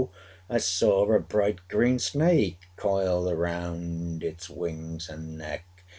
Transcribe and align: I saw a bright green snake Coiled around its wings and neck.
I 0.49 0.57
saw 0.57 1.13
a 1.13 1.19
bright 1.19 1.59
green 1.67 1.99
snake 1.99 2.61
Coiled 2.75 3.31
around 3.31 4.23
its 4.23 4.49
wings 4.49 5.07
and 5.07 5.37
neck. 5.37 5.83